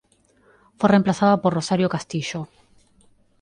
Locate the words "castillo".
1.87-2.47